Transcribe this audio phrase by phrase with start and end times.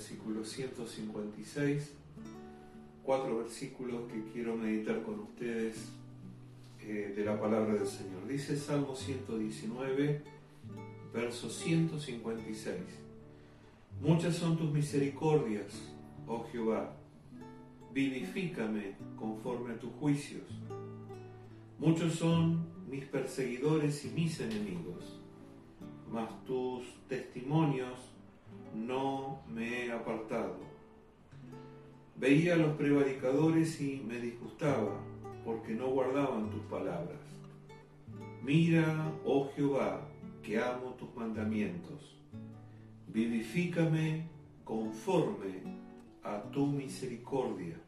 [0.00, 1.92] versículo 156,
[3.02, 5.92] cuatro versículos que quiero meditar con ustedes
[6.80, 8.26] eh, de la palabra del Señor.
[8.26, 10.22] Dice Salmo 119,
[11.12, 12.76] verso 156.
[14.00, 15.92] Muchas son tus misericordias,
[16.26, 16.96] oh Jehová,
[17.92, 20.48] vivifícame conforme a tus juicios.
[21.78, 25.20] Muchos son mis perseguidores y mis enemigos,
[26.10, 27.98] mas tus testimonios
[28.74, 30.58] no me he apartado.
[32.16, 35.00] Veía a los prevaricadores y me disgustaba,
[35.44, 37.18] porque no guardaban tus palabras.
[38.42, 40.06] Mira, oh Jehová,
[40.42, 42.18] que amo tus mandamientos.
[43.08, 44.28] Vivifícame
[44.64, 45.62] conforme
[46.22, 47.80] a tu misericordia.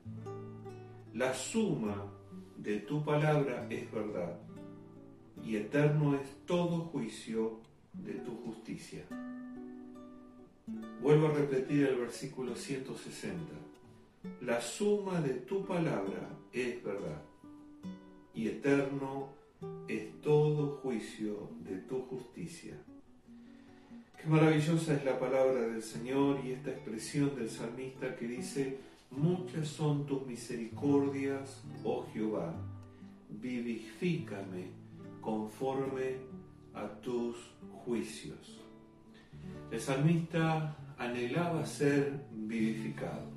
[1.14, 2.06] La suma
[2.56, 4.38] de tu palabra es verdad,
[5.44, 7.60] y eterno es todo juicio
[7.92, 9.04] de tu justicia.
[11.00, 13.52] Vuelvo a repetir el versículo 160.
[14.42, 17.22] La suma de tu palabra es verdad,
[18.32, 19.30] y eterno
[19.88, 22.76] es todo juicio de tu justicia.
[24.20, 28.78] Qué maravillosa es la palabra del Señor y esta expresión del salmista que dice,
[29.10, 32.54] muchas son tus misericordias, oh Jehová,
[33.28, 34.70] vivifícame
[35.20, 36.18] conforme
[36.72, 37.36] a tus
[37.84, 38.62] juicios.
[39.70, 43.30] El salmista anhelaba ser vivificado,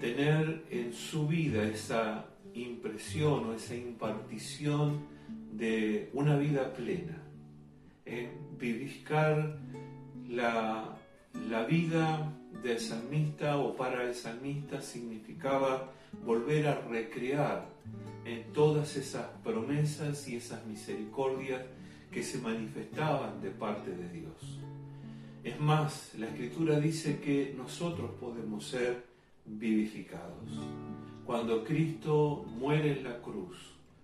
[0.00, 5.00] tener en su vida esa impresión o esa impartición
[5.52, 7.22] de una vida plena,
[8.04, 9.58] en vivificar
[10.28, 10.96] la,
[11.48, 15.92] la vida del salmista o para el salmista significaba
[16.24, 17.68] volver a recrear
[18.24, 21.62] en todas esas promesas y esas misericordias
[22.10, 24.60] que se manifestaban de parte de Dios.
[25.46, 29.04] Es más, la escritura dice que nosotros podemos ser
[29.44, 30.42] vivificados.
[31.24, 33.56] Cuando Cristo muere en la cruz,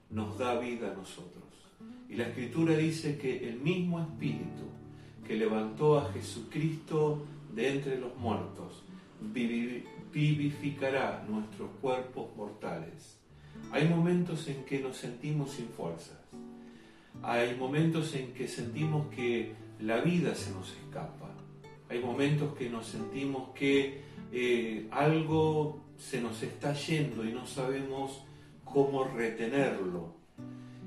[0.08, 1.42] nos da vida a nosotros.
[2.08, 4.68] Y la escritura dice que el mismo Espíritu
[5.26, 8.84] que levantó a Jesucristo de entre los muertos,
[10.12, 13.18] vivificará nuestros cuerpos mortales.
[13.72, 16.20] Hay momentos en que nos sentimos sin fuerzas.
[17.20, 21.21] Hay momentos en que sentimos que la vida se nos escapa.
[21.92, 24.00] Hay momentos que nos sentimos que
[24.32, 28.24] eh, algo se nos está yendo y no sabemos
[28.64, 30.14] cómo retenerlo.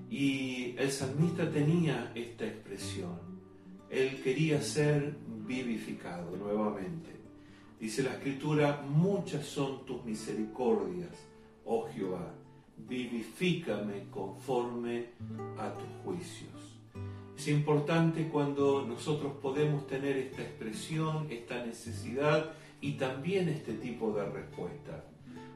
[0.10, 3.20] Y el salmista tenía esta expresión.
[3.88, 7.12] Él quería ser vivificado nuevamente.
[7.80, 11.16] Dice la escritura, muchas son tus misericordias,
[11.66, 12.34] oh Jehová,
[12.80, 15.10] vivifícame conforme
[15.60, 16.75] a tus juicios.
[17.38, 22.52] Es importante cuando nosotros podemos tener esta expresión, esta necesidad
[22.82, 25.06] y también este tipo de respuesta.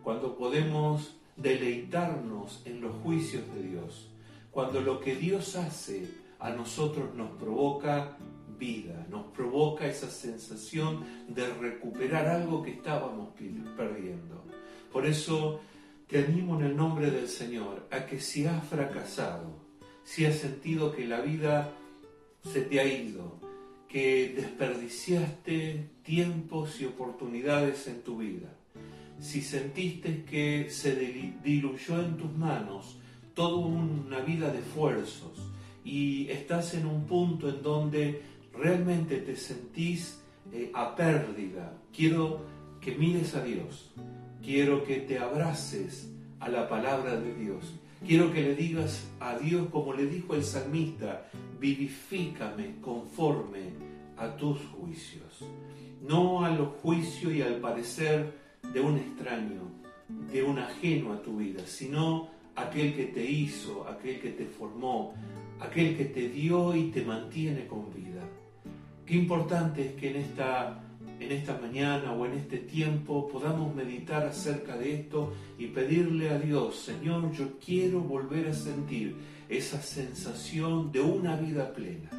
[0.04, 4.10] Cuando podemos deleitarnos en los juicios de Dios.
[4.52, 6.10] Cuando lo que Dios hace
[6.40, 8.18] a nosotros nos provoca
[8.58, 13.30] vida, nos provoca esa sensación de recuperar algo que estábamos
[13.78, 14.44] perdiendo.
[14.92, 15.62] Por eso
[16.08, 19.69] te animo en el nombre del Señor a que si has fracasado,
[20.09, 21.72] si has sentido que la vida
[22.44, 23.38] se te ha ido,
[23.88, 28.50] que desperdiciaste tiempos y oportunidades en tu vida,
[29.19, 30.96] si sentiste que se
[31.44, 32.98] diluyó en tus manos
[33.36, 35.48] toda una vida de esfuerzos
[35.86, 42.42] y estás en un punto en donde realmente te sentís eh, a pérdida, quiero
[42.81, 43.92] que mires a Dios,
[44.44, 46.09] quiero que te abraces
[46.40, 47.75] a la palabra de Dios,
[48.06, 51.30] quiero que le digas a Dios como le dijo el salmista,
[51.60, 53.74] vivifícame conforme
[54.18, 55.46] a tus juicios,
[56.02, 58.34] no a los juicios y al parecer
[58.74, 59.62] de un extraño,
[60.31, 65.13] de un ajeno a tu vida, sino aquel que te hizo, aquel que te formó,
[65.60, 68.22] aquel que te dio y te mantiene con vida.
[69.06, 70.84] Qué importante es que en esta,
[71.19, 76.39] en esta mañana o en este tiempo podamos meditar acerca de esto y pedirle a
[76.39, 79.16] Dios, Señor, yo quiero volver a sentir
[79.50, 82.10] esa sensación de una vida plena.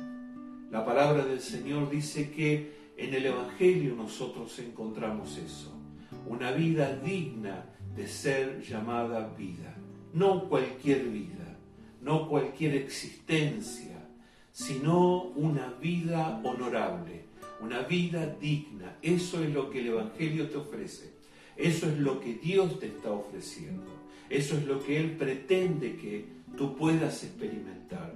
[0.70, 5.80] La palabra del Señor dice que en el Evangelio nosotros encontramos eso
[6.26, 7.64] una vida digna
[7.94, 9.76] de ser llamada vida.
[10.12, 11.58] No cualquier vida,
[12.00, 14.08] no cualquier existencia,
[14.52, 17.24] sino una vida honorable,
[17.60, 18.96] una vida digna.
[19.02, 21.10] Eso es lo que el Evangelio te ofrece.
[21.56, 23.86] Eso es lo que Dios te está ofreciendo.
[24.28, 26.24] Eso es lo que Él pretende que
[26.56, 28.14] tú puedas experimentar.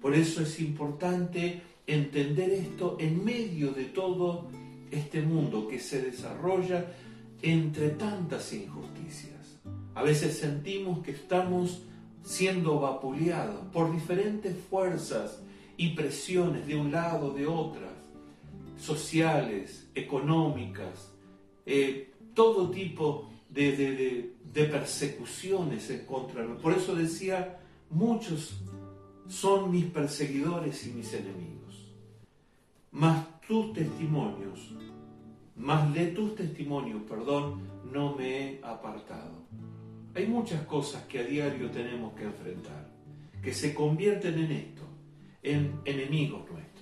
[0.00, 4.48] Por eso es importante entender esto en medio de todo
[4.90, 6.92] este mundo que se desarrolla
[7.42, 9.58] entre tantas injusticias.
[9.94, 11.82] A veces sentimos que estamos
[12.22, 15.40] siendo vapuleados por diferentes fuerzas
[15.76, 17.93] y presiones de un lado, de otras,
[18.76, 21.12] sociales, económicas,
[21.66, 26.46] eh, todo tipo de, persecuciones en contra.
[26.56, 27.60] Por eso decía,
[27.90, 28.60] muchos
[29.28, 31.92] son mis perseguidores y mis enemigos.
[32.90, 34.70] Mas tus testimonios,
[35.56, 37.62] más de tus testimonios, perdón,
[37.92, 39.44] no me he apartado.
[40.14, 42.88] Hay muchas cosas que a diario tenemos que enfrentar,
[43.42, 44.82] que se convierten en esto,
[45.42, 46.73] en enemigos nuestros,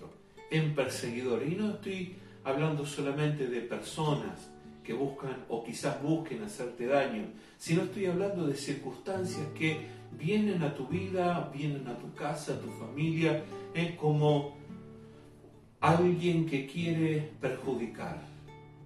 [0.52, 1.50] en perseguidores.
[1.50, 4.50] Y no estoy hablando solamente de personas
[4.84, 7.25] que buscan o quizás busquen hacerte daño,
[7.56, 9.87] sino estoy hablando de circunstancias que
[10.19, 13.44] vienen a tu vida, vienen a tu casa, a tu familia,
[13.75, 14.56] es como
[15.81, 18.20] alguien que quiere perjudicar,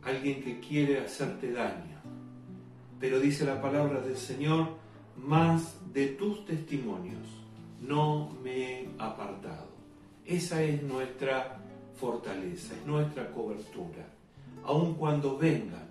[0.02, 1.96] alguien que quiere hacerte daño.
[3.00, 4.68] Pero dice la palabra del Señor,
[5.16, 7.26] más de tus testimonios
[7.80, 9.75] no me he apartado.
[10.26, 11.56] Esa es nuestra
[11.94, 14.04] fortaleza, es nuestra cobertura.
[14.64, 15.86] Aun cuando vengan,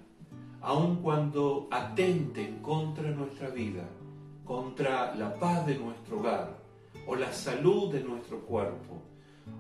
[0.60, 3.88] aun cuando atenten contra nuestra vida,
[4.44, 6.58] contra la paz de nuestro hogar,
[7.08, 9.02] o la salud de nuestro cuerpo,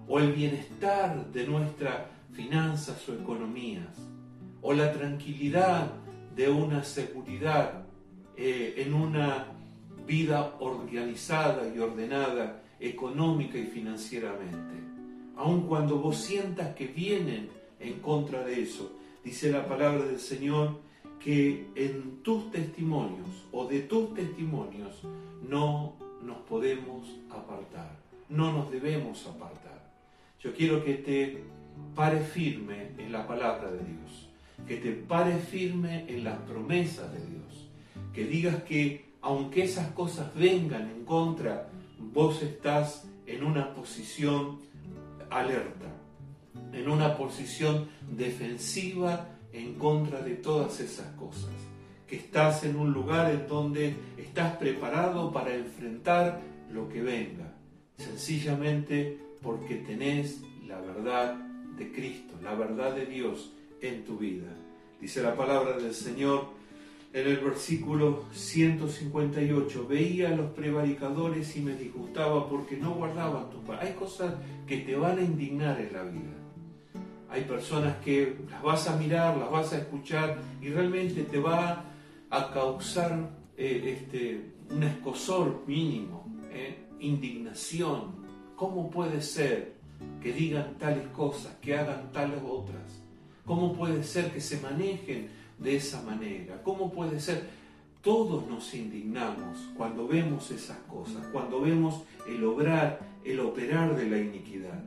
[0.09, 3.95] o el bienestar de nuestras finanzas o economías,
[4.61, 5.89] o la tranquilidad
[6.35, 7.85] de una seguridad
[8.35, 9.45] eh, en una
[10.05, 14.75] vida organizada y ordenada económica y financieramente.
[15.37, 17.49] Aun cuando vos sientas que vienen
[17.79, 18.93] en contra de eso,
[19.23, 20.79] dice la palabra del Señor,
[21.19, 25.01] que en tus testimonios o de tus testimonios
[25.49, 25.93] no
[26.23, 27.97] nos podemos apartar,
[28.29, 29.91] no nos debemos apartar.
[30.41, 31.43] Yo quiero que te
[31.95, 34.29] pare firme en la palabra de Dios,
[34.67, 37.69] que te pare firme en las promesas de Dios,
[38.13, 41.69] que digas que aunque esas cosas vengan en contra,
[42.13, 44.59] vos estás en una posición
[45.29, 45.87] alerta,
[46.73, 51.51] en una posición defensiva en contra de todas esas cosas,
[52.07, 56.41] que estás en un lugar en donde estás preparado para enfrentar
[56.71, 57.53] lo que venga,
[57.97, 61.35] sencillamente porque tenés la verdad
[61.77, 64.51] de Cristo, la verdad de Dios en tu vida.
[64.99, 66.47] Dice la palabra del Señor
[67.15, 73.63] en el versículo 158, veía a los prevaricadores y me disgustaba porque no guardaban tu
[73.63, 73.87] palabra.
[73.87, 74.35] Hay cosas
[74.67, 76.45] que te van a indignar en la vida
[77.35, 81.83] hay personas que las vas a mirar, las vas a escuchar y realmente te va
[82.29, 88.23] a causar eh, este, un escosor mínimo, eh, indignación.
[88.55, 89.73] ¿Cómo puede ser
[90.21, 93.03] que digan tales cosas, que hagan tales otras?
[93.45, 96.61] ¿Cómo puede ser que se manejen de esa manera?
[96.63, 97.49] ¿Cómo puede ser?
[98.01, 104.19] Todos nos indignamos cuando vemos esas cosas, cuando vemos el obrar, el operar de la
[104.19, 104.83] iniquidad.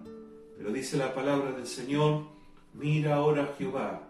[0.56, 2.38] Pero dice la palabra del Señor,
[2.74, 4.02] Mira ahora, Jehová,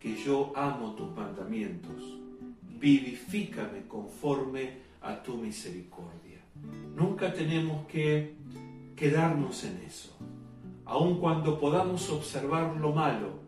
[0.00, 2.18] que yo amo tus mandamientos.
[2.62, 6.40] Vivifícame conforme a tu misericordia.
[6.96, 8.34] Nunca tenemos que
[8.96, 10.16] quedarnos en eso.
[10.86, 13.40] Aun cuando podamos observar lo malo,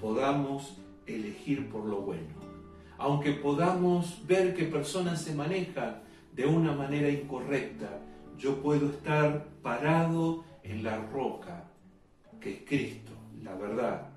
[0.00, 2.34] podamos elegir por lo bueno.
[2.98, 8.00] Aunque podamos ver que personas se manejan de una manera incorrecta,
[8.38, 11.64] yo puedo estar parado en la roca
[12.40, 14.08] que es Cristo, la verdad,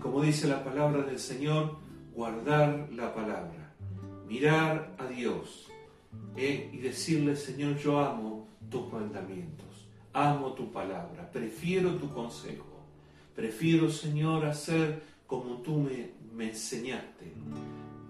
[0.00, 1.76] como dice la palabra del Señor,
[2.12, 3.72] guardar la palabra,
[4.26, 5.68] mirar a Dios
[6.36, 12.84] eh, y decirle, Señor, yo amo tus mandamientos, amo tu palabra, prefiero tu consejo,
[13.36, 15.02] prefiero, Señor, hacer
[15.32, 17.32] como tú me, me enseñaste.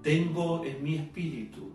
[0.03, 1.71] Tengo en mi espíritu,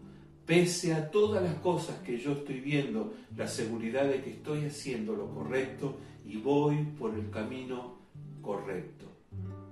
[0.45, 5.15] pese a todas las cosas que yo estoy viendo, la seguridad de que estoy haciendo
[5.15, 7.95] lo correcto y voy por el camino
[8.41, 9.05] correcto.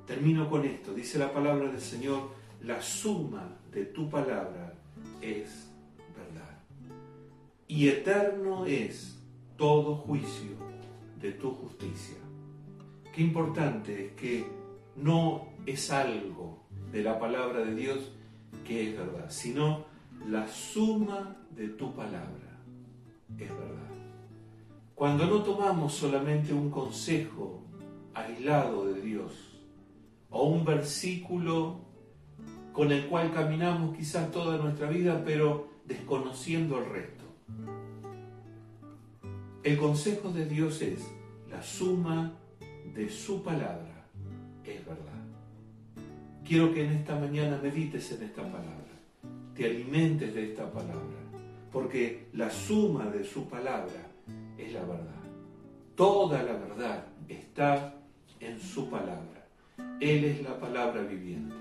[0.08, 0.94] Termino con esto.
[0.94, 2.30] Dice la palabra del Señor,
[2.64, 4.76] la suma de tu palabra
[5.22, 5.68] es
[6.16, 6.58] verdad.
[7.68, 9.20] Y eterno es
[9.58, 10.56] todo juicio
[11.20, 12.16] de tu justicia.
[13.14, 14.65] Qué importante es que
[14.96, 18.12] no es algo de la palabra de Dios
[18.66, 19.86] que es verdad, sino
[20.28, 22.60] la suma de tu palabra
[23.38, 23.76] es verdad.
[24.96, 27.62] Cuando no tomamos solamente un consejo
[28.14, 29.56] aislado de Dios,
[30.30, 31.80] o un versículo
[32.74, 37.24] con el cual caminamos quizás toda nuestra vida, pero desconociendo el resto.
[39.64, 41.10] El consejo de Dios es
[41.50, 42.34] la suma
[42.94, 43.95] de su palabra,
[44.68, 45.24] es verdad.
[46.44, 48.96] quiero que en esta mañana medites en esta palabra,
[49.56, 51.18] te alimentes de esta palabra,
[51.72, 54.12] porque la suma de su palabra
[54.58, 55.24] es la verdad.
[55.96, 57.96] Toda la verdad está
[58.40, 59.48] en su palabra.
[60.00, 61.56] Él es la palabra viviente.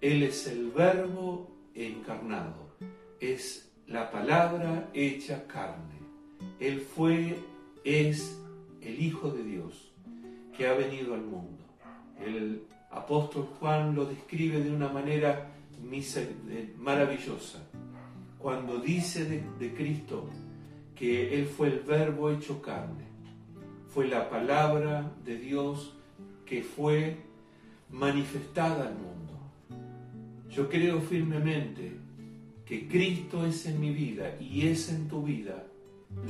[0.00, 2.76] Él es el verbo encarnado.
[3.20, 5.98] Es la palabra hecha carne.
[6.60, 7.36] Él fue,
[7.84, 8.38] es
[8.80, 9.92] el Hijo de Dios
[10.56, 11.63] que ha venido al mundo.
[12.20, 15.50] El apóstol Juan lo describe de una manera
[16.78, 17.62] maravillosa.
[18.38, 20.28] Cuando dice de, de Cristo
[20.94, 23.04] que Él fue el verbo hecho carne,
[23.88, 25.94] fue la palabra de Dios
[26.44, 27.16] que fue
[27.90, 29.38] manifestada al mundo.
[30.50, 31.92] Yo creo firmemente
[32.64, 35.64] que Cristo es en mi vida y es en tu vida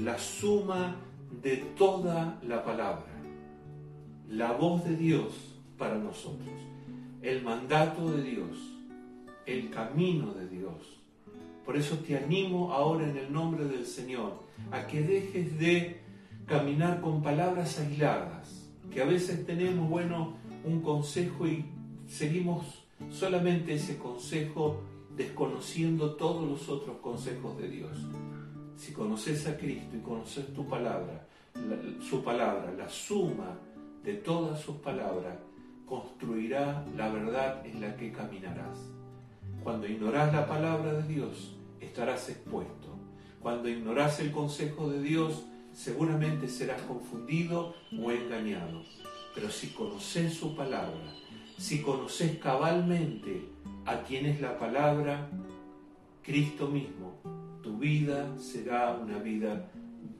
[0.02, 0.96] la suma
[1.42, 3.12] de toda la palabra,
[4.28, 6.54] la voz de Dios para nosotros,
[7.22, 8.58] el mandato de Dios,
[9.46, 11.00] el camino de Dios.
[11.64, 16.00] Por eso te animo ahora en el nombre del Señor a que dejes de
[16.46, 21.64] caminar con palabras aisladas, que a veces tenemos, bueno, un consejo y
[22.06, 24.82] seguimos solamente ese consejo
[25.16, 27.98] desconociendo todos los otros consejos de Dios.
[28.76, 31.26] Si conoces a Cristo y conoces tu palabra,
[32.00, 33.58] su palabra, la suma
[34.02, 35.38] de todas sus palabras,
[35.86, 38.78] construirá la verdad en la que caminarás.
[39.62, 42.98] Cuando ignoras la palabra de Dios, estarás expuesto.
[43.40, 48.82] Cuando ignoras el consejo de Dios, seguramente serás confundido o engañado.
[49.34, 51.12] Pero si conoces su palabra,
[51.58, 53.48] si conoces cabalmente
[53.84, 55.28] a quien es la palabra,
[56.22, 57.20] Cristo mismo,
[57.62, 59.70] tu vida será una vida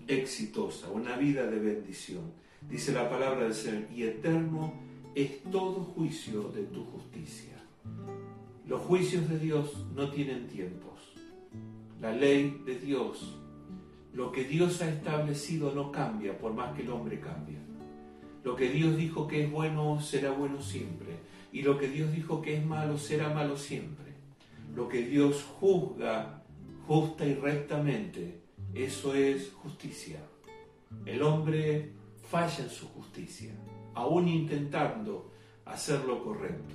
[0.07, 2.33] exitosa, una vida de bendición.
[2.69, 4.73] Dice la palabra del Señor, y eterno
[5.15, 7.55] es todo juicio de tu justicia.
[8.67, 11.13] Los juicios de Dios no tienen tiempos.
[12.01, 13.39] La ley de Dios,
[14.13, 17.59] lo que Dios ha establecido no cambia por más que el hombre cambie.
[18.43, 21.19] Lo que Dios dijo que es bueno será bueno siempre.
[21.53, 24.15] Y lo que Dios dijo que es malo será malo siempre.
[24.75, 26.43] Lo que Dios juzga
[26.87, 28.41] justa y rectamente,
[28.75, 30.19] eso es justicia.
[31.07, 31.93] El hombre
[32.29, 33.53] falla en su justicia,
[33.95, 35.31] aún intentando
[35.65, 36.75] hacer lo correcto.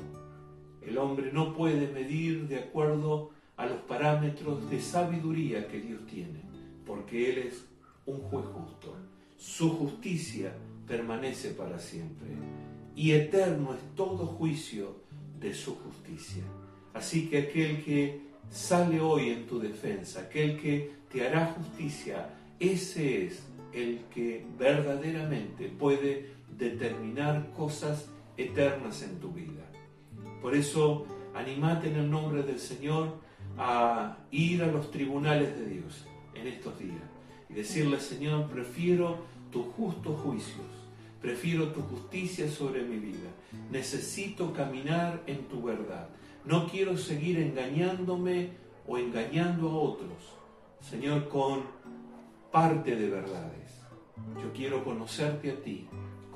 [0.82, 6.42] El hombre no puede medir de acuerdo a los parámetros de sabiduría que Dios tiene,
[6.86, 7.66] porque Él es
[8.06, 8.96] un juez justo.
[9.38, 10.54] Su justicia
[10.88, 12.30] permanece para siempre
[12.96, 14.96] y eterno es todo juicio
[15.40, 16.44] de su justicia.
[16.94, 23.26] Así que aquel que sale hoy en tu defensa, aquel que te hará justicia, ese
[23.26, 29.70] es el que verdaderamente puede determinar cosas eternas en tu vida.
[30.42, 33.18] Por eso, animate en el nombre del Señor
[33.58, 37.04] a ir a los tribunales de Dios en estos días
[37.50, 39.18] y decirle, Señor, prefiero
[39.52, 40.68] tus justos juicios,
[41.22, 43.30] prefiero tu justicia sobre mi vida,
[43.72, 46.10] necesito caminar en tu verdad,
[46.46, 48.52] no quiero seguir engañándome
[48.88, 50.36] o engañando a otros,
[50.82, 51.64] Señor, con
[52.52, 53.60] parte de verdades.
[54.42, 55.88] Yo quiero conocerte a ti,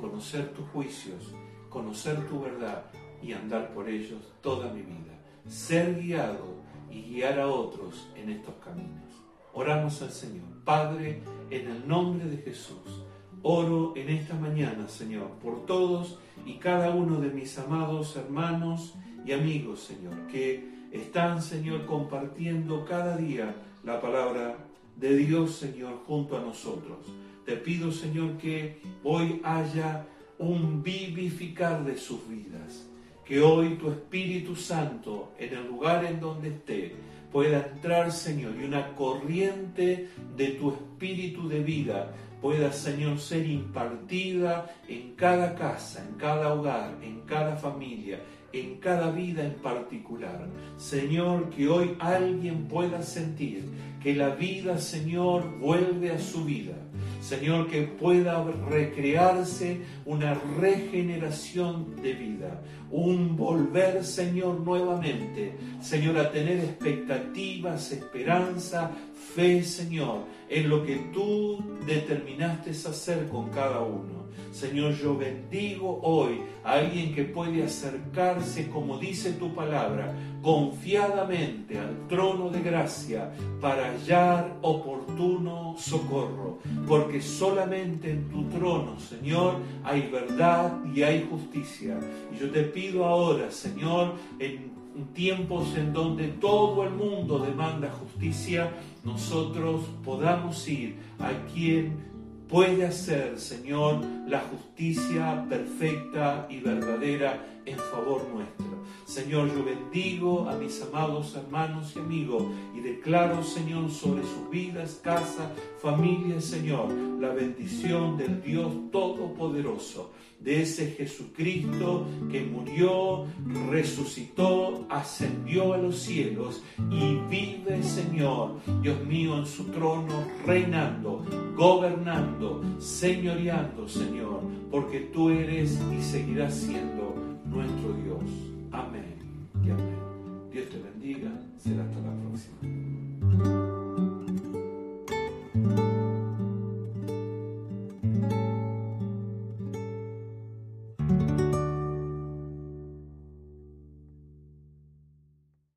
[0.03, 1.33] conocer tus juicios,
[1.69, 2.83] conocer tu verdad
[3.21, 5.17] y andar por ellos toda mi vida.
[5.47, 6.57] Ser guiado
[6.91, 9.15] y guiar a otros en estos caminos.
[9.53, 10.43] Oramos al Señor.
[10.65, 13.05] Padre, en el nombre de Jesús,
[13.43, 18.95] oro en esta mañana, Señor, por todos y cada uno de mis amados hermanos
[19.25, 23.55] y amigos, Señor, que están, Señor, compartiendo cada día
[23.85, 24.57] la palabra
[24.97, 27.07] de Dios, Señor, junto a nosotros.
[27.45, 30.05] Te pido, Señor, que hoy haya
[30.37, 32.87] un vivificar de sus vidas.
[33.25, 36.95] Que hoy tu Espíritu Santo, en el lugar en donde esté,
[37.31, 44.69] pueda entrar, Señor, y una corriente de tu Espíritu de vida pueda, Señor, ser impartida
[44.89, 48.19] en cada casa, en cada hogar, en cada familia,
[48.51, 50.49] en cada vida en particular.
[50.75, 53.63] Señor, que hoy alguien pueda sentir
[54.01, 56.75] que la vida, Señor, vuelve a su vida.
[57.23, 62.61] Señor, que pueda recrearse una regeneración de vida,
[62.93, 68.91] un volver, Señor, nuevamente, Señor, a tener expectativas, esperanza,
[69.35, 74.23] fe, Señor, en lo que tú determinaste hacer con cada uno.
[74.53, 82.07] Señor, yo bendigo hoy a alguien que puede acercarse, como dice tu palabra, confiadamente al
[82.07, 90.71] trono de gracia para hallar oportuno socorro, porque solamente en tu trono, Señor, hay verdad
[90.93, 91.97] y hay justicia.
[92.31, 94.73] Y yo te pido ahora, Señor, en
[95.13, 98.71] tiempos en donde todo el mundo demanda justicia,
[99.03, 102.13] nosotros podamos ir a quien
[102.47, 108.83] puede hacer, Señor, la justicia perfecta y verdadera en favor nuestro.
[109.05, 112.43] Señor, yo bendigo a mis amados hermanos y amigos
[112.75, 120.11] y declaro, Señor, sobre sus vidas, casa, familia, Señor, la bendición del Dios Todopoderoso,
[120.43, 123.25] de ese Jesucristo que murió,
[123.69, 132.61] resucitó, ascendió a los cielos y vive, Señor, Dios mío, en su trono, reinando, gobernando,
[132.79, 138.23] señoreando, Señor, porque tú eres y seguirás siendo nuestro Dios.
[138.71, 139.15] Amén
[139.63, 140.03] y amén.
[140.51, 141.31] Dios te bendiga.
[141.57, 142.12] Hasta la.